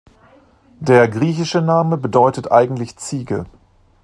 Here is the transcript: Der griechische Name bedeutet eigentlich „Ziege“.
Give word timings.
Der 0.79 1.07
griechische 1.07 1.61
Name 1.61 1.95
bedeutet 1.95 2.51
eigentlich 2.51 2.97
„Ziege“. 2.97 3.45